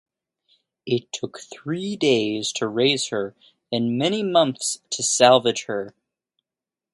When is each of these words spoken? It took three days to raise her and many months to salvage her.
It 0.87 1.11
took 1.13 1.39
three 1.41 1.95
days 1.95 2.51
to 2.53 2.67
raise 2.67 3.09
her 3.09 3.35
and 3.71 3.99
many 3.99 4.23
months 4.23 4.81
to 4.93 5.03
salvage 5.03 5.65
her. 5.65 5.93